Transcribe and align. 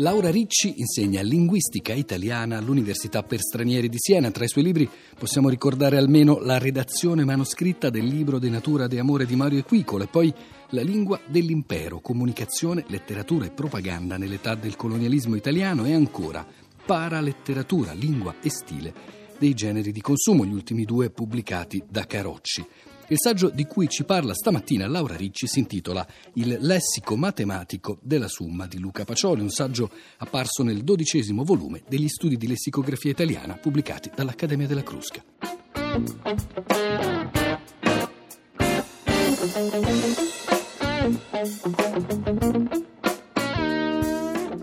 Laura 0.00 0.30
Ricci 0.30 0.74
insegna 0.78 1.22
linguistica 1.22 1.92
italiana 1.92 2.56
all'Università 2.56 3.24
per 3.24 3.40
stranieri 3.40 3.88
di 3.88 3.96
Siena. 3.98 4.30
Tra 4.30 4.44
i 4.44 4.48
suoi 4.48 4.62
libri 4.62 4.88
possiamo 5.18 5.48
ricordare 5.48 5.96
almeno 5.96 6.38
la 6.38 6.56
redazione 6.56 7.24
manoscritta 7.24 7.90
del 7.90 8.04
libro 8.04 8.38
De 8.38 8.48
Natura 8.48 8.86
de 8.86 9.00
Amore 9.00 9.26
di 9.26 9.34
Mario 9.34 9.58
Equicolo 9.58 10.04
e 10.04 10.06
poi 10.06 10.32
La 10.70 10.82
lingua 10.82 11.18
dell'impero, 11.26 11.98
comunicazione, 11.98 12.84
letteratura 12.86 13.46
e 13.46 13.50
propaganda 13.50 14.16
nell'età 14.16 14.54
del 14.54 14.76
colonialismo 14.76 15.34
italiano 15.34 15.84
e 15.84 15.94
ancora 15.94 16.46
paraletteratura, 16.86 17.92
lingua 17.92 18.36
e 18.40 18.50
stile 18.50 18.94
dei 19.36 19.54
generi 19.54 19.90
di 19.90 20.00
consumo, 20.00 20.44
gli 20.44 20.52
ultimi 20.52 20.84
due 20.84 21.10
pubblicati 21.10 21.82
da 21.88 22.06
Carocci. 22.06 22.64
Il 23.10 23.16
saggio 23.18 23.48
di 23.48 23.64
cui 23.64 23.88
ci 23.88 24.04
parla 24.04 24.34
stamattina 24.34 24.86
Laura 24.86 25.16
Ricci 25.16 25.46
si 25.46 25.60
intitola 25.60 26.06
Il 26.34 26.58
lessico 26.60 27.16
matematico 27.16 27.98
della 28.02 28.28
Summa 28.28 28.66
di 28.66 28.78
Luca 28.78 29.04
Pacioli, 29.04 29.40
un 29.40 29.48
saggio 29.48 29.90
apparso 30.18 30.62
nel 30.62 30.84
dodicesimo 30.84 31.42
volume 31.42 31.82
degli 31.88 32.08
studi 32.08 32.36
di 32.36 32.46
lessicografia 32.46 33.10
italiana 33.10 33.54
pubblicati 33.54 34.10
dall'Accademia 34.14 34.66
della 34.66 34.82
Crusca. 34.82 35.24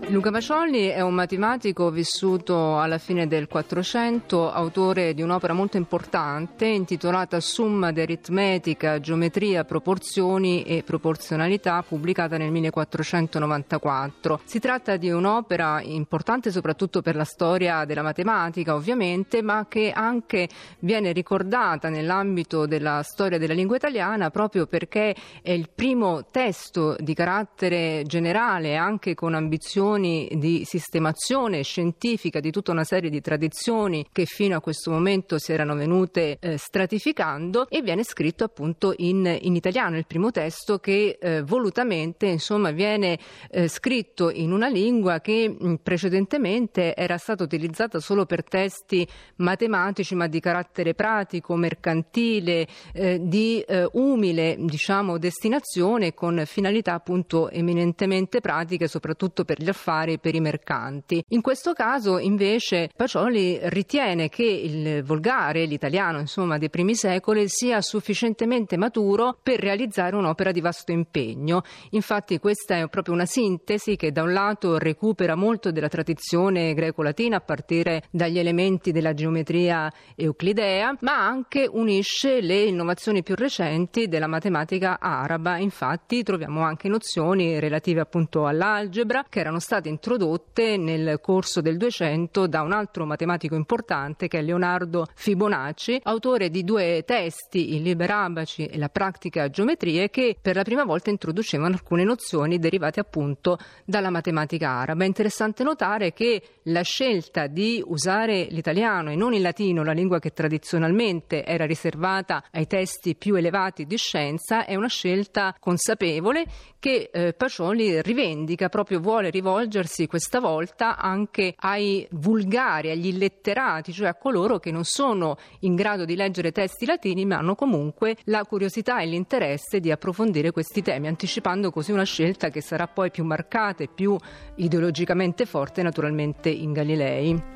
Luca 0.08 0.30
Pacioli 0.30 0.86
è 0.86 1.00
un 1.00 1.14
matematico 1.14 1.90
vissuto 1.90 2.78
alla 2.78 2.96
fine 2.96 3.26
del 3.26 3.48
Quattrocento, 3.48 4.52
autore 4.52 5.14
di 5.14 5.22
un'opera 5.22 5.52
molto 5.52 5.78
importante 5.78 6.66
intitolata 6.66 7.40
Summa 7.40 7.90
di 7.90 8.02
aritmetica, 8.02 9.00
geometria, 9.00 9.64
proporzioni 9.64 10.62
e 10.62 10.84
proporzionalità, 10.84 11.82
pubblicata 11.82 12.36
nel 12.36 12.52
1494. 12.52 14.42
Si 14.44 14.60
tratta 14.60 14.96
di 14.96 15.10
un'opera 15.10 15.82
importante 15.82 16.52
soprattutto 16.52 17.02
per 17.02 17.16
la 17.16 17.24
storia 17.24 17.84
della 17.84 18.02
matematica, 18.02 18.76
ovviamente, 18.76 19.42
ma 19.42 19.66
che 19.68 19.90
anche 19.90 20.48
viene 20.78 21.10
ricordata 21.10 21.88
nell'ambito 21.88 22.66
della 22.66 23.02
storia 23.02 23.38
della 23.38 23.54
lingua 23.54 23.74
italiana 23.74 24.30
proprio 24.30 24.66
perché 24.66 25.16
è 25.42 25.50
il 25.50 25.68
primo 25.74 26.26
testo 26.30 26.94
di 27.00 27.12
carattere 27.12 28.04
generale, 28.06 28.76
anche 28.76 29.14
con 29.14 29.34
ambizioni 29.34 29.94
di 29.96 30.62
sistemazione 30.64 31.62
scientifica 31.62 32.40
di 32.40 32.50
tutta 32.50 32.72
una 32.72 32.84
serie 32.84 33.10
di 33.10 33.20
tradizioni 33.20 34.06
che 34.12 34.24
fino 34.26 34.56
a 34.56 34.60
questo 34.60 34.90
momento 34.90 35.38
si 35.38 35.52
erano 35.52 35.74
venute 35.74 36.38
eh, 36.38 36.56
stratificando 36.58 37.68
e 37.68 37.82
viene 37.82 38.04
scritto 38.04 38.44
appunto 38.44 38.94
in, 38.98 39.38
in 39.40 39.54
italiano, 39.56 39.96
il 39.96 40.06
primo 40.06 40.30
testo 40.30 40.78
che 40.78 41.18
eh, 41.20 41.42
volutamente 41.42 42.26
insomma 42.26 42.70
viene 42.70 43.18
eh, 43.50 43.68
scritto 43.68 44.30
in 44.30 44.52
una 44.52 44.68
lingua 44.68 45.20
che 45.20 45.48
mh, 45.48 45.74
precedentemente 45.82 46.94
era 46.94 47.16
stata 47.16 47.42
utilizzata 47.42 47.98
solo 47.98 48.26
per 48.26 48.44
testi 48.44 49.06
matematici 49.36 50.14
ma 50.14 50.26
di 50.26 50.40
carattere 50.40 50.94
pratico, 50.94 51.56
mercantile, 51.56 52.66
eh, 52.92 53.18
di 53.22 53.60
eh, 53.60 53.88
umile 53.92 54.56
diciamo 54.58 55.18
destinazione 55.18 56.14
con 56.14 56.42
finalità 56.46 56.94
appunto 56.94 57.48
eminentemente 57.50 58.40
pratiche 58.40 58.88
soprattutto 58.88 59.44
per 59.44 59.62
gli 59.62 59.68
affari 59.68 59.84
affari 59.86 60.18
per 60.18 60.34
i 60.34 60.40
mercanti. 60.40 61.24
In 61.28 61.40
questo 61.40 61.72
caso 61.72 62.18
invece 62.18 62.90
Pacioli 62.96 63.58
ritiene 63.62 64.28
che 64.28 64.42
il 64.42 65.04
volgare, 65.04 65.64
l'italiano 65.64 66.18
insomma 66.18 66.58
dei 66.58 66.70
primi 66.70 66.96
secoli, 66.96 67.44
sia 67.46 67.80
sufficientemente 67.80 68.76
maturo 68.76 69.38
per 69.40 69.60
realizzare 69.60 70.16
un'opera 70.16 70.50
di 70.50 70.60
vasto 70.60 70.90
impegno. 70.90 71.62
Infatti 71.90 72.38
questa 72.40 72.76
è 72.76 72.88
proprio 72.88 73.14
una 73.14 73.26
sintesi 73.26 73.94
che 73.94 74.10
da 74.10 74.22
un 74.22 74.32
lato 74.32 74.78
recupera 74.78 75.36
molto 75.36 75.70
della 75.70 75.88
tradizione 75.88 76.74
greco-latina 76.74 77.36
a 77.36 77.40
partire 77.40 78.02
dagli 78.10 78.38
elementi 78.38 78.90
della 78.90 79.14
geometria 79.14 79.92
euclidea, 80.16 80.96
ma 81.00 81.26
anche 81.26 81.68
unisce 81.70 82.40
le 82.40 82.62
innovazioni 82.62 83.22
più 83.22 83.36
recenti 83.36 84.08
della 84.08 84.26
matematica 84.26 84.98
araba. 84.98 85.58
Infatti 85.58 86.24
troviamo 86.24 86.62
anche 86.62 86.88
nozioni 86.88 87.60
relative 87.60 88.00
appunto 88.00 88.46
all'algebra 88.46 89.24
che 89.28 89.40
erano 89.40 89.60
state 89.60 89.75
state 89.76 89.88
introdotte 89.90 90.78
nel 90.78 91.18
corso 91.20 91.60
del 91.60 91.76
200 91.76 92.46
da 92.46 92.62
un 92.62 92.72
altro 92.72 93.04
matematico 93.04 93.56
importante 93.56 94.26
che 94.26 94.38
è 94.38 94.42
Leonardo 94.42 95.06
Fibonacci, 95.14 96.00
autore 96.04 96.48
di 96.48 96.64
due 96.64 97.02
testi, 97.04 97.74
il 97.74 97.82
Liber 97.82 98.10
Abaci 98.10 98.64
e 98.64 98.78
la 98.78 98.88
Practica 98.88 99.50
Geometrie, 99.50 100.08
che 100.08 100.36
per 100.40 100.56
la 100.56 100.62
prima 100.62 100.84
volta 100.84 101.10
introducevano 101.10 101.74
alcune 101.74 102.04
nozioni 102.04 102.58
derivate 102.58 103.00
appunto 103.00 103.58
dalla 103.84 104.08
matematica 104.08 104.70
araba. 104.70 105.04
È 105.04 105.06
interessante 105.06 105.62
notare 105.62 106.14
che 106.14 106.40
la 106.64 106.82
scelta 106.82 107.46
di 107.46 107.82
usare 107.84 108.46
l'italiano 108.48 109.10
e 109.10 109.16
non 109.16 109.34
il 109.34 109.42
latino, 109.42 109.84
la 109.84 109.92
lingua 109.92 110.18
che 110.18 110.32
tradizionalmente 110.32 111.44
era 111.44 111.66
riservata 111.66 112.44
ai 112.50 112.66
testi 112.66 113.14
più 113.14 113.34
elevati 113.34 113.84
di 113.84 113.96
scienza, 113.98 114.64
è 114.64 114.74
una 114.74 114.88
scelta 114.88 115.54
consapevole 115.60 116.46
che 116.78 117.10
eh, 117.12 117.34
Pacioli 117.34 118.00
rivendica, 118.00 118.68
proprio 118.68 119.00
vuole 119.00 119.28
rivolgere 119.28 119.64
rivolgersi 119.66 120.06
questa 120.06 120.40
volta 120.40 120.96
anche 120.96 121.54
ai 121.58 122.06
vulgari, 122.12 122.90
agli 122.90 123.08
illetterati, 123.08 123.92
cioè 123.92 124.08
a 124.08 124.14
coloro 124.14 124.58
che 124.58 124.70
non 124.70 124.84
sono 124.84 125.36
in 125.60 125.74
grado 125.74 126.04
di 126.04 126.14
leggere 126.14 126.52
testi 126.52 126.86
latini 126.86 127.24
ma 127.24 127.38
hanno 127.38 127.54
comunque 127.54 128.16
la 128.24 128.44
curiosità 128.44 129.00
e 129.00 129.06
l'interesse 129.06 129.80
di 129.80 129.90
approfondire 129.90 130.52
questi 130.52 130.82
temi, 130.82 131.08
anticipando 131.08 131.70
così 131.70 131.92
una 131.92 132.04
scelta 132.04 132.48
che 132.48 132.60
sarà 132.60 132.86
poi 132.86 133.10
più 133.10 133.24
marcata 133.24 133.82
e 133.82 133.88
più 133.92 134.16
ideologicamente 134.56 135.44
forte 135.44 135.82
naturalmente 135.82 136.48
in 136.48 136.72
Galilei. 136.72 137.55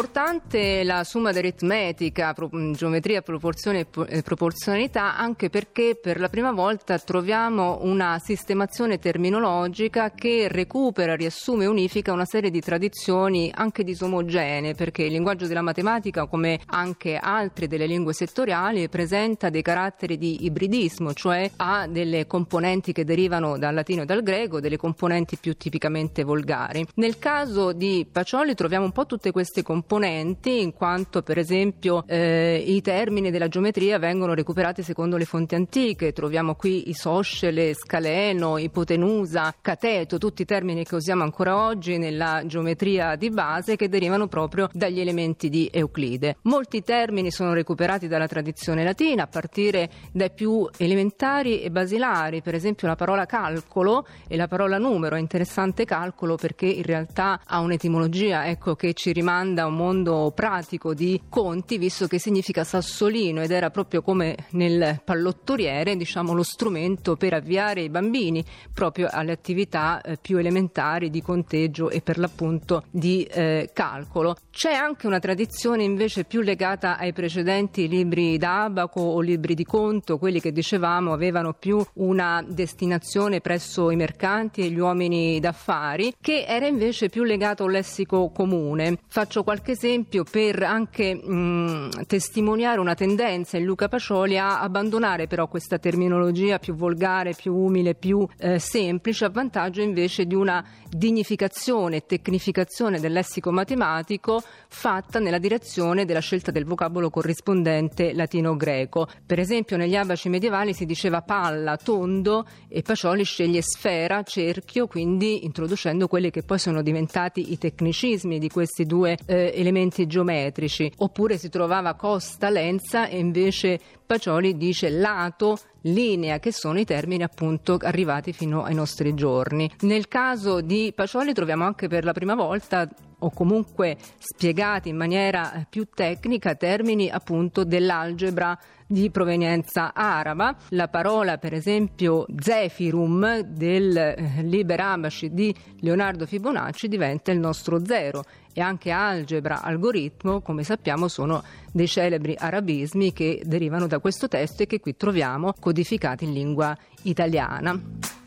Importante 0.00 0.82
la 0.82 1.04
somma 1.04 1.30
d'aritmetica, 1.30 2.32
pro, 2.32 2.48
mm, 2.54 2.72
geometria, 2.72 3.20
proporzione 3.20 3.86
e 4.08 4.22
proporzionalità 4.22 5.14
anche 5.14 5.50
perché 5.50 5.94
per 6.00 6.18
la 6.18 6.30
prima 6.30 6.52
volta 6.52 6.98
troviamo 6.98 7.80
una 7.82 8.18
sistemazione 8.18 8.98
terminologica 8.98 10.12
che 10.12 10.48
recupera, 10.48 11.16
riassume 11.16 11.64
e 11.64 11.66
unifica 11.66 12.14
una 12.14 12.24
serie 12.24 12.50
di 12.50 12.62
tradizioni 12.62 13.52
anche 13.54 13.84
disomogenee 13.84 14.74
perché 14.74 15.02
il 15.02 15.12
linguaggio 15.12 15.46
della 15.46 15.60
matematica 15.60 16.26
come 16.26 16.60
anche 16.64 17.18
altre 17.20 17.66
delle 17.66 17.86
lingue 17.86 18.14
settoriali 18.14 18.88
presenta 18.88 19.50
dei 19.50 19.60
caratteri 19.60 20.16
di 20.16 20.46
ibridismo, 20.46 21.12
cioè 21.12 21.50
ha 21.56 21.86
delle 21.86 22.26
componenti 22.26 22.92
che 22.92 23.04
derivano 23.04 23.58
dal 23.58 23.74
latino 23.74 24.02
e 24.02 24.06
dal 24.06 24.22
greco, 24.22 24.60
delle 24.60 24.78
componenti 24.78 25.36
più 25.36 25.58
tipicamente 25.58 26.24
volgari. 26.24 26.86
Nel 26.94 27.18
caso 27.18 27.72
di 27.72 28.06
Pacioli 28.10 28.54
troviamo 28.54 28.86
un 28.86 28.92
po' 28.92 29.04
tutte 29.04 29.30
queste 29.30 29.62
componenti, 29.62 29.88
in 29.98 30.72
quanto 30.72 31.22
per 31.22 31.38
esempio 31.38 32.04
eh, 32.06 32.62
i 32.64 32.80
termini 32.80 33.30
della 33.30 33.48
geometria 33.48 33.98
vengono 33.98 34.34
recuperati 34.34 34.82
secondo 34.82 35.16
le 35.16 35.24
fonti 35.24 35.54
antiche. 35.54 36.12
Troviamo 36.12 36.54
qui 36.54 36.90
isoscele, 36.90 37.74
scaleno, 37.74 38.58
ipotenusa, 38.58 39.54
cateto, 39.60 40.18
tutti 40.18 40.42
i 40.42 40.44
termini 40.44 40.84
che 40.84 40.94
usiamo 40.94 41.22
ancora 41.22 41.64
oggi 41.64 41.98
nella 41.98 42.42
geometria 42.46 43.16
di 43.16 43.30
base 43.30 43.76
che 43.76 43.88
derivano 43.88 44.26
proprio 44.26 44.68
dagli 44.72 45.00
elementi 45.00 45.48
di 45.48 45.68
Euclide. 45.72 46.36
Molti 46.42 46.82
termini 46.82 47.30
sono 47.30 47.52
recuperati 47.52 48.08
dalla 48.08 48.26
tradizione 48.26 48.84
latina, 48.84 49.24
a 49.24 49.28
partire 49.28 49.88
dai 50.12 50.30
più 50.32 50.68
elementari 50.76 51.62
e 51.62 51.70
basilari, 51.70 52.42
per 52.42 52.54
esempio 52.54 52.88
la 52.88 52.96
parola 52.96 53.26
calcolo 53.26 54.06
e 54.26 54.36
la 54.36 54.46
parola 54.48 54.78
numero. 54.78 55.16
È 55.16 55.20
interessante 55.20 55.84
calcolo 55.84 56.36
perché 56.36 56.66
in 56.66 56.82
realtà 56.82 57.40
ha 57.44 57.60
un'etimologia 57.60 58.46
ecco, 58.46 58.74
che 58.74 58.94
ci 58.94 59.12
rimanda 59.12 59.60
da 59.60 59.66
un 59.66 59.74
mondo 59.80 60.30
pratico 60.34 60.92
di 60.92 61.22
conti, 61.28 61.78
visto 61.78 62.06
che 62.06 62.18
significa 62.18 62.64
sassolino 62.64 63.40
ed 63.40 63.50
era 63.50 63.70
proprio 63.70 64.02
come 64.02 64.36
nel 64.50 65.00
pallottoriere, 65.02 65.96
diciamo, 65.96 66.34
lo 66.34 66.42
strumento 66.42 67.16
per 67.16 67.32
avviare 67.32 67.80
i 67.80 67.88
bambini 67.88 68.44
proprio 68.74 69.08
alle 69.10 69.32
attività 69.32 70.02
eh, 70.02 70.18
più 70.20 70.36
elementari 70.36 71.08
di 71.08 71.22
conteggio 71.22 71.88
e 71.88 72.02
per 72.02 72.18
l'appunto 72.18 72.84
di 72.90 73.22
eh, 73.22 73.70
calcolo. 73.72 74.36
C'è 74.50 74.72
anche 74.72 75.06
una 75.06 75.18
tradizione 75.18 75.82
invece 75.82 76.24
più 76.24 76.42
legata 76.42 76.98
ai 76.98 77.12
precedenti 77.12 77.88
libri 77.88 78.36
d'abaco 78.36 79.00
o 79.00 79.20
libri 79.20 79.54
di 79.54 79.64
conto, 79.64 80.18
quelli 80.18 80.40
che 80.40 80.52
dicevamo 80.52 81.12
avevano 81.12 81.54
più 81.54 81.82
una 81.94 82.44
destinazione 82.46 83.40
presso 83.40 83.90
i 83.90 83.96
mercanti 83.96 84.60
e 84.60 84.70
gli 84.70 84.78
uomini 84.78 85.40
d'affari, 85.40 86.14
che 86.20 86.44
era 86.46 86.66
invece 86.66 87.08
più 87.08 87.22
legato 87.22 87.62
a 87.62 87.66
un 87.66 87.72
lessico 87.72 88.30
comune. 88.30 88.98
Faccio 89.08 89.42
qualche 89.42 89.59
esempio 89.68 90.24
per 90.24 90.62
anche 90.62 91.14
mh, 91.14 92.06
testimoniare 92.06 92.80
una 92.80 92.94
tendenza 92.94 93.56
in 93.56 93.64
Luca 93.64 93.88
Pacioli 93.88 94.38
a 94.38 94.60
abbandonare 94.60 95.26
però 95.26 95.48
questa 95.48 95.78
terminologia 95.78 96.58
più 96.58 96.74
volgare, 96.74 97.34
più 97.34 97.54
umile, 97.54 97.94
più 97.94 98.26
eh, 98.38 98.58
semplice, 98.58 99.24
a 99.24 99.30
vantaggio 99.30 99.80
invece 99.80 100.24
di 100.24 100.34
una 100.34 100.64
dignificazione 100.88 101.96
e 101.96 102.06
tecnificazione 102.06 103.00
del 103.00 103.12
lessico 103.12 103.52
matematico 103.52 104.42
fatta 104.68 105.18
nella 105.18 105.38
direzione 105.38 106.04
della 106.04 106.20
scelta 106.20 106.50
del 106.50 106.64
vocabolo 106.64 107.10
corrispondente 107.10 108.12
latino-greco. 108.12 109.08
Per 109.24 109.38
esempio 109.38 109.76
negli 109.76 109.96
abaci 109.96 110.28
medievali 110.28 110.74
si 110.74 110.86
diceva 110.86 111.22
palla, 111.22 111.76
tondo 111.76 112.46
e 112.68 112.82
Pacioli 112.82 113.24
sceglie 113.24 113.62
sfera, 113.62 114.22
cerchio, 114.22 114.86
quindi 114.86 115.44
introducendo 115.44 116.08
quelli 116.08 116.30
che 116.30 116.42
poi 116.42 116.58
sono 116.58 116.82
diventati 116.82 117.52
i 117.52 117.58
tecnicismi 117.58 118.38
di 118.38 118.48
questi 118.48 118.84
due 118.84 119.16
eh, 119.26 119.49
elementi 119.52 120.06
geometrici. 120.06 120.92
Oppure 120.98 121.38
si 121.38 121.48
trovava 121.48 121.94
costa, 121.94 122.50
lenza 122.50 123.08
e 123.08 123.18
invece 123.18 123.78
Pacioli 124.06 124.56
dice 124.56 124.90
lato, 124.90 125.58
linea, 125.82 126.38
che 126.38 126.52
sono 126.52 126.78
i 126.78 126.84
termini 126.84 127.22
appunto 127.22 127.78
arrivati 127.80 128.32
fino 128.32 128.64
ai 128.64 128.74
nostri 128.74 129.14
giorni. 129.14 129.70
Nel 129.80 130.08
caso 130.08 130.60
di 130.60 130.92
Pacioli 130.94 131.32
troviamo 131.32 131.64
anche 131.64 131.88
per 131.88 132.04
la 132.04 132.12
prima 132.12 132.34
volta 132.34 132.88
o 133.20 133.30
comunque 133.30 133.96
spiegati 134.18 134.88
in 134.90 134.96
maniera 134.96 135.66
più 135.68 135.86
tecnica 135.92 136.54
termini 136.54 137.08
appunto 137.08 137.64
dell'algebra 137.64 138.58
di 138.86 139.08
provenienza 139.10 139.94
araba. 139.94 140.56
La 140.70 140.88
parola, 140.88 141.38
per 141.38 141.54
esempio, 141.54 142.26
Zefirum 142.36 143.40
del 143.40 143.96
eh, 143.96 144.42
Liber 144.42 144.80
Abaci 144.80 145.32
di 145.32 145.54
Leonardo 145.80 146.26
Fibonacci 146.26 146.88
diventa 146.88 147.30
il 147.30 147.38
nostro 147.38 147.84
zero 147.84 148.24
e 148.52 148.60
anche 148.60 148.90
algebra, 148.90 149.62
algoritmo, 149.62 150.40
come 150.40 150.64
sappiamo, 150.64 151.06
sono 151.06 151.42
dei 151.72 151.86
celebri 151.86 152.34
arabismi 152.36 153.12
che 153.12 153.42
derivano 153.44 153.86
da 153.86 154.00
questo 154.00 154.26
testo 154.26 154.64
e 154.64 154.66
che 154.66 154.80
qui 154.80 154.96
troviamo 154.96 155.54
codificati 155.58 156.24
in 156.24 156.32
lingua 156.32 156.76
italiana. 157.02 158.19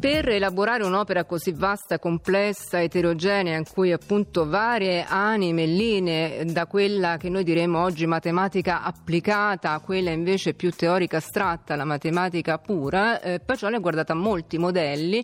Per 0.00 0.30
elaborare 0.30 0.82
un'opera 0.82 1.26
così 1.26 1.52
vasta, 1.52 1.98
complessa, 1.98 2.80
eterogenea, 2.80 3.58
in 3.58 3.64
cui 3.70 3.92
appunto 3.92 4.48
varie 4.48 5.04
anime, 5.06 5.66
linee, 5.66 6.46
da 6.46 6.64
quella 6.64 7.18
che 7.18 7.28
noi 7.28 7.44
diremmo 7.44 7.82
oggi 7.82 8.06
matematica 8.06 8.82
applicata 8.82 9.72
a 9.72 9.80
quella 9.80 10.08
invece 10.08 10.54
più 10.54 10.70
teorica 10.70 11.18
astratta, 11.18 11.76
la 11.76 11.84
matematica 11.84 12.56
pura, 12.56 13.20
eh, 13.20 13.40
Pacioli 13.40 13.74
ha 13.74 13.78
guardato 13.78 14.12
a 14.12 14.14
molti 14.14 14.56
modelli, 14.56 15.22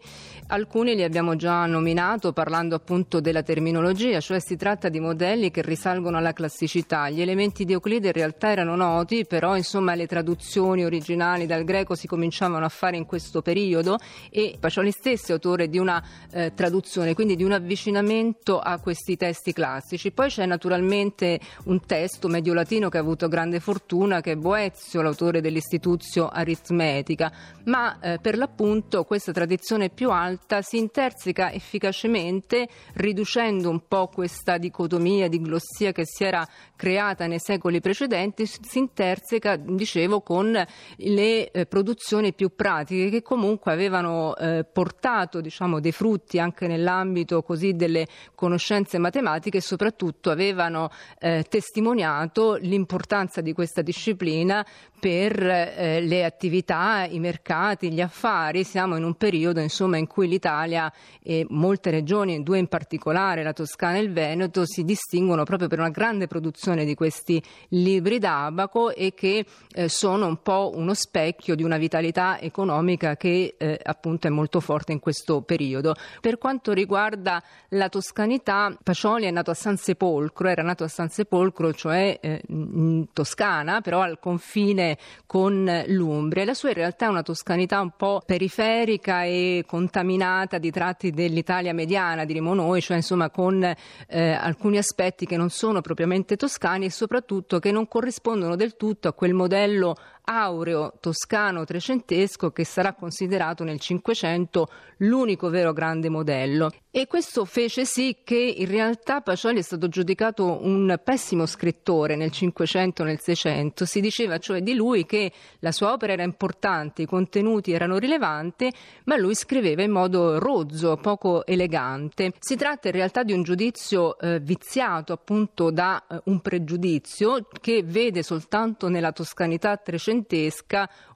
alcuni 0.48 0.94
li 0.94 1.04
abbiamo 1.04 1.36
già 1.36 1.64
nominato 1.64 2.34
parlando 2.34 2.74
appunto 2.74 3.18
della 3.20 3.42
terminologia, 3.42 4.20
cioè 4.20 4.40
si 4.40 4.56
tratta 4.56 4.90
di 4.90 5.00
modelli 5.00 5.50
che 5.50 5.62
risalgono 5.62 6.18
alla 6.18 6.34
classicità. 6.34 7.08
Gli 7.08 7.22
elementi 7.22 7.64
di 7.64 7.72
Euclide 7.72 8.08
in 8.08 8.12
realtà 8.12 8.50
erano 8.50 8.76
noti, 8.76 9.24
però 9.24 9.56
insomma 9.56 9.94
le 9.94 10.06
traduzioni 10.06 10.84
originali 10.84 11.46
dal 11.46 11.64
greco 11.64 11.94
si 11.94 12.06
cominciavano 12.06 12.66
a 12.66 12.68
fare 12.68 12.98
in 12.98 13.06
questo 13.06 13.40
periodo 13.40 13.96
e 14.28 14.58
Pacioli 14.66 14.90
stesso 14.90 15.30
è 15.30 15.34
autore 15.34 15.68
di 15.68 15.78
una 15.78 16.02
eh, 16.32 16.52
traduzione, 16.52 17.14
quindi 17.14 17.36
di 17.36 17.44
un 17.44 17.52
avvicinamento 17.52 18.58
a 18.58 18.80
questi 18.80 19.16
testi 19.16 19.52
classici. 19.52 20.10
Poi 20.10 20.28
c'è 20.28 20.44
naturalmente 20.44 21.38
un 21.66 21.86
testo 21.86 22.26
medio-latino 22.26 22.88
che 22.88 22.96
ha 22.96 23.00
avuto 23.00 23.28
grande 23.28 23.60
fortuna, 23.60 24.20
che 24.20 24.32
è 24.32 24.34
Boezio, 24.36 25.02
l'autore 25.02 25.40
dell'Istituzio 25.40 26.26
Aritmetica, 26.26 27.32
ma 27.66 28.00
eh, 28.00 28.18
per 28.20 28.36
l'appunto 28.36 29.04
questa 29.04 29.30
tradizione 29.30 29.88
più 29.88 30.10
alta 30.10 30.62
si 30.62 30.78
interseca 30.78 31.52
efficacemente 31.52 32.66
riducendo 32.94 33.70
un 33.70 33.86
po' 33.86 34.08
questa 34.08 34.58
dicotomia 34.58 35.28
di 35.28 35.40
glossia 35.40 35.92
che 35.92 36.02
si 36.04 36.24
era 36.24 36.44
creata 36.74 37.28
nei 37.28 37.38
secoli 37.38 37.80
precedenti, 37.80 38.46
si 38.46 38.78
interseca, 38.78 39.54
dicevo, 39.54 40.22
con 40.22 40.50
le 40.96 41.50
eh, 41.52 41.66
produzioni 41.66 42.32
più 42.32 42.52
pratiche 42.56 43.10
che 43.10 43.22
comunque 43.22 43.72
avevano 43.72 44.34
eh, 44.36 44.54
portato 44.64 45.40
diciamo, 45.40 45.80
dei 45.80 45.92
frutti 45.92 46.38
anche 46.38 46.66
nell'ambito 46.66 47.42
così 47.42 47.74
delle 47.74 48.06
conoscenze 48.34 48.98
matematiche 48.98 49.58
e 49.58 49.62
soprattutto 49.62 50.30
avevano 50.30 50.90
eh, 51.18 51.44
testimoniato 51.48 52.54
l'importanza 52.54 53.40
di 53.40 53.52
questa 53.52 53.82
disciplina 53.82 54.64
per 54.98 55.40
eh, 55.42 56.00
le 56.00 56.24
attività, 56.24 57.06
i 57.08 57.18
mercati, 57.18 57.92
gli 57.92 58.00
affari. 58.00 58.64
Siamo 58.64 58.96
in 58.96 59.04
un 59.04 59.14
periodo 59.14 59.60
insomma, 59.60 59.98
in 59.98 60.06
cui 60.06 60.28
l'Italia 60.28 60.92
e 61.22 61.46
molte 61.50 61.90
regioni, 61.90 62.42
due 62.42 62.58
in 62.58 62.66
particolare, 62.66 63.42
la 63.42 63.52
Toscana 63.52 63.96
e 63.96 64.00
il 64.00 64.12
Veneto, 64.12 64.64
si 64.64 64.84
distinguono 64.84 65.44
proprio 65.44 65.68
per 65.68 65.78
una 65.78 65.90
grande 65.90 66.26
produzione 66.26 66.84
di 66.84 66.94
questi 66.94 67.42
libri 67.68 68.18
d'abaco 68.18 68.94
e 68.94 69.12
che 69.14 69.44
eh, 69.72 69.88
sono 69.88 70.26
un 70.26 70.42
po' 70.42 70.72
uno 70.74 70.94
specchio 70.94 71.54
di 71.54 71.62
una 71.62 71.76
vitalità 71.76 72.40
economica 72.40 73.16
che 73.16 73.54
eh, 73.58 73.78
appunto 73.82 74.26
è 74.26 74.30
molto 74.30 74.45
forte 74.60 74.92
in 74.92 75.00
questo 75.00 75.42
periodo. 75.42 75.94
Per 76.20 76.38
quanto 76.38 76.72
riguarda 76.72 77.42
la 77.70 77.88
toscanità, 77.88 78.76
Pacioli 78.82 79.26
è 79.26 79.30
nato 79.30 79.50
a 79.50 79.54
San 79.54 79.76
Sepolcro, 79.76 80.48
era 80.48 80.62
nato 80.62 80.84
a 80.84 80.88
San 80.88 81.08
Sepolcro, 81.08 81.72
cioè 81.72 82.18
eh, 82.20 82.42
in 82.48 83.06
Toscana, 83.12 83.80
però 83.80 84.00
al 84.00 84.18
confine 84.18 84.98
con 85.26 85.84
l'Umbria. 85.86 86.44
La 86.44 86.54
sua 86.54 86.68
in 86.70 86.76
realtà 86.76 87.06
è 87.06 87.08
una 87.08 87.22
toscanità 87.22 87.80
un 87.80 87.92
po' 87.96 88.22
periferica 88.24 89.24
e 89.24 89.64
contaminata 89.66 90.58
di 90.58 90.70
tratti 90.70 91.10
dell'Italia 91.10 91.74
mediana, 91.74 92.24
diremo 92.24 92.54
noi, 92.54 92.80
cioè 92.80 92.96
insomma 92.96 93.30
con 93.30 93.62
eh, 93.62 94.30
alcuni 94.30 94.78
aspetti 94.78 95.26
che 95.26 95.36
non 95.36 95.50
sono 95.50 95.80
propriamente 95.80 96.36
toscani 96.36 96.86
e 96.86 96.90
soprattutto 96.90 97.58
che 97.58 97.70
non 97.70 97.88
corrispondono 97.88 98.56
del 98.56 98.76
tutto 98.76 99.08
a 99.08 99.12
quel 99.12 99.34
modello 99.34 99.96
aureo 100.28 100.94
toscano 101.00 101.64
trecentesco 101.64 102.50
che 102.50 102.64
sarà 102.64 102.94
considerato 102.94 103.62
nel 103.62 103.78
Cinquecento 103.78 104.68
l'unico 104.98 105.50
vero 105.50 105.72
grande 105.72 106.08
modello. 106.08 106.70
E 106.90 107.06
questo 107.06 107.44
fece 107.44 107.84
sì 107.84 108.18
che 108.24 108.36
in 108.36 108.66
realtà 108.66 109.20
Pacioli 109.20 109.58
è 109.58 109.62
stato 109.62 109.88
giudicato 109.88 110.64
un 110.64 110.98
pessimo 111.04 111.44
scrittore 111.44 112.16
nel 112.16 112.30
Cinquecento 112.30 113.02
e 113.02 113.04
nel 113.04 113.20
Seicento. 113.20 113.84
Si 113.84 114.00
diceva 114.00 114.38
cioè 114.38 114.62
di 114.62 114.74
lui 114.74 115.04
che 115.04 115.30
la 115.58 115.72
sua 115.72 115.92
opera 115.92 116.14
era 116.14 116.22
importante, 116.22 117.02
i 117.02 117.06
contenuti 117.06 117.72
erano 117.72 117.98
rilevanti, 117.98 118.72
ma 119.04 119.16
lui 119.16 119.34
scriveva 119.34 119.82
in 119.82 119.90
modo 119.90 120.38
rozzo, 120.38 120.96
poco 120.96 121.44
elegante. 121.44 122.32
Si 122.38 122.56
tratta 122.56 122.88
in 122.88 122.94
realtà 122.94 123.22
di 123.22 123.34
un 123.34 123.42
giudizio 123.42 124.18
eh, 124.18 124.40
viziato 124.40 125.12
appunto 125.12 125.70
da 125.70 126.02
eh, 126.08 126.20
un 126.24 126.40
pregiudizio 126.40 127.46
che 127.60 127.82
vede 127.84 128.22
soltanto 128.22 128.88
nella 128.88 129.12
toscanità 129.12 129.76
trecentesca 129.76 130.14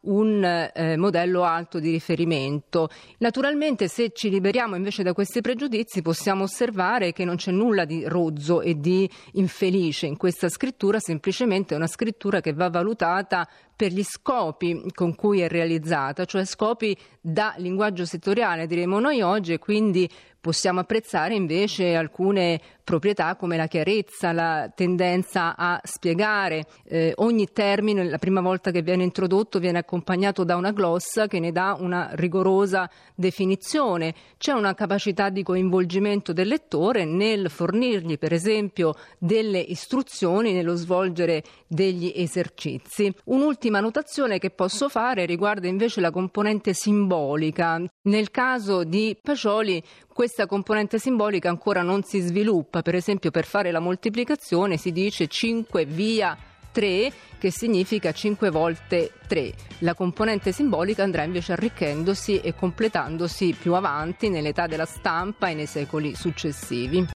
un 0.03 0.45
eh, 0.45 0.97
modello 0.97 1.43
alto 1.43 1.79
di 1.79 1.91
riferimento. 1.91 2.89
Naturalmente 3.19 3.89
se 3.89 4.13
ci 4.13 4.31
liberiamo 4.31 4.77
invece 4.77 5.03
da 5.03 5.13
questi 5.13 5.41
pregiudizi 5.41 6.03
possiamo 6.03 6.45
osservare 6.45 7.13
che 7.13 7.25
non 7.25 7.37
c'è 7.37 7.51
nulla 7.51 7.85
di 7.85 8.05
rozzo 8.07 8.61
e 8.61 8.79
di 8.79 9.09
infelice 9.33 10.07
in 10.07 10.17
questa 10.17 10.49
scrittura, 10.49 10.99
semplicemente 10.99 11.75
è 11.75 11.77
una 11.77 11.87
scrittura 11.87 12.41
che 12.41 12.53
va 12.53 12.69
valutata 12.69 13.49
per 13.81 13.93
gli 13.93 14.03
scopi 14.03 14.83
con 14.93 15.15
cui 15.15 15.41
è 15.41 15.49
realizzata, 15.49 16.27
cioè 16.27 16.45
scopi 16.45 16.95
da 17.19 17.55
linguaggio 17.57 18.05
settoriale, 18.05 18.67
diremo 18.67 18.99
noi 19.01 19.23
oggi, 19.23 19.55
e 19.55 19.59
quindi 19.59 20.07
possiamo 20.39 20.81
apprezzare 20.81 21.35
invece 21.35 21.95
alcune 21.95 22.61
proprietà 22.91 23.37
come 23.37 23.57
la 23.57 23.69
chiarezza, 23.69 24.33
la 24.33 24.69
tendenza 24.75 25.55
a 25.57 25.81
spiegare 25.85 26.65
eh, 26.83 27.13
ogni 27.19 27.47
termine, 27.53 28.03
la 28.03 28.19
prima 28.19 28.41
volta 28.41 28.73
che 28.73 28.83
viene 28.83 29.05
introdotto 29.05 29.61
viene 29.61 29.79
accompagnato 29.79 30.43
da 30.43 30.57
una 30.57 30.73
glossa 30.73 31.29
che 31.29 31.39
ne 31.39 31.53
dà 31.53 31.77
una 31.79 32.11
rigorosa 32.15 32.91
definizione, 33.15 34.13
c'è 34.39 34.51
una 34.51 34.75
capacità 34.75 35.29
di 35.29 35.45
coinvolgimento 35.45 36.33
del 36.33 36.49
lettore 36.49 37.05
nel 37.05 37.49
fornirgli 37.49 38.19
per 38.19 38.33
esempio 38.33 38.97
delle 39.19 39.61
istruzioni 39.61 40.53
nello 40.53 40.75
svolgere 40.75 41.45
degli 41.69 42.13
esercizi. 42.13 43.15
Un'ultima 43.27 43.79
notazione 43.79 44.41
che 44.41 44.51
posso 44.51 44.89
fare 44.89 45.27
riguarda 45.27 45.69
invece 45.69 46.01
la 46.01 46.11
componente 46.11 46.73
simbolica. 46.73 47.81
Nel 48.03 48.33
caso 48.33 48.83
di 48.83 49.17
Pacioli 49.23 49.81
questa 50.21 50.47
componente 50.47 50.99
simbolica 50.99 51.49
ancora 51.49 51.81
non 51.81 52.03
si 52.03 52.21
sviluppa, 52.21 52.80
per 52.83 52.95
esempio 52.95 53.31
per 53.31 53.45
fare 53.45 53.71
la 53.71 53.81
moltiplicazione 53.81 54.77
si 54.77 54.93
dice 54.93 55.27
5 55.27 55.85
via 55.85 56.37
3 56.73 57.13
che 57.39 57.51
significa 57.51 58.13
5 58.13 58.51
volte 58.51 59.13
3. 59.27 59.53
La 59.79 59.95
componente 59.95 60.53
simbolica 60.53 61.03
andrà 61.03 61.23
invece 61.23 61.53
arricchendosi 61.53 62.41
e 62.41 62.55
completandosi 62.55 63.57
più 63.59 63.75
avanti 63.75 64.29
nell'età 64.29 64.67
della 64.67 64.85
stampa 64.85 65.49
e 65.49 65.55
nei 65.55 65.67
secoli 65.67 66.15
successivi. 66.15 66.97